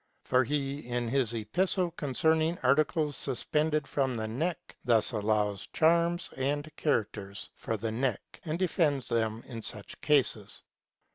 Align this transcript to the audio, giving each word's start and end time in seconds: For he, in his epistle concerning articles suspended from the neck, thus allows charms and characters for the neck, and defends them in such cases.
For 0.23 0.43
he, 0.43 0.79
in 0.87 1.09
his 1.09 1.31
epistle 1.35 1.91
concerning 1.91 2.57
articles 2.63 3.15
suspended 3.15 3.87
from 3.87 4.17
the 4.17 4.27
neck, 4.27 4.75
thus 4.83 5.11
allows 5.11 5.67
charms 5.73 6.31
and 6.35 6.75
characters 6.75 7.51
for 7.53 7.77
the 7.77 7.91
neck, 7.91 8.41
and 8.43 8.57
defends 8.57 9.07
them 9.09 9.43
in 9.45 9.61
such 9.61 10.01
cases. 10.01 10.63